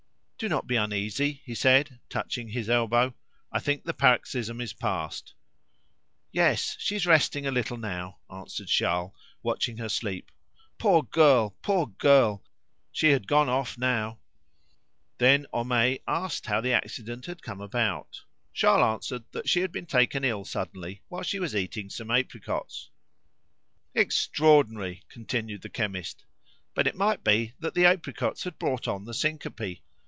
"Do 0.43 0.49
not 0.49 0.65
be 0.65 0.75
uneasy," 0.75 1.39
he 1.45 1.53
said, 1.53 1.99
touching 2.09 2.47
his 2.49 2.67
elbow; 2.67 3.13
"I 3.51 3.59
think 3.59 3.83
the 3.83 3.93
paroxysm 3.93 4.59
is 4.59 4.73
past." 4.73 5.35
"Yes, 6.31 6.75
she 6.79 6.95
is 6.95 7.05
resting 7.05 7.45
a 7.45 7.51
little 7.51 7.77
now," 7.77 8.17
answered 8.27 8.67
Charles, 8.67 9.11
watching 9.43 9.77
her 9.77 9.87
sleep. 9.87 10.31
"Poor 10.79 11.03
girl! 11.03 11.55
poor 11.61 11.85
girl! 11.85 12.43
She 12.91 13.11
had 13.11 13.27
gone 13.27 13.49
off 13.49 13.77
now!" 13.77 14.17
Then 15.19 15.45
Homais 15.53 15.99
asked 16.07 16.47
how 16.47 16.59
the 16.59 16.73
accident 16.73 17.27
had 17.27 17.43
come 17.43 17.61
about. 17.61 18.23
Charles 18.51 18.95
answered 19.11 19.25
that 19.33 19.47
she 19.47 19.59
had 19.61 19.71
been 19.71 19.85
taken 19.85 20.23
ill 20.23 20.43
suddenly 20.43 21.03
while 21.07 21.21
she 21.21 21.37
was 21.37 21.55
eating 21.55 21.91
some 21.91 22.09
apricots. 22.09 22.89
"Extraordinary!" 23.93 25.03
continued 25.07 25.61
the 25.61 25.69
chemist. 25.69 26.25
"But 26.73 26.87
it 26.87 26.95
might 26.95 27.23
be 27.23 27.53
that 27.59 27.75
the 27.75 27.85
apricots 27.85 28.43
had 28.43 28.57
brought 28.57 28.87
on 28.87 29.05
the 29.05 29.13
syncope. 29.13 29.77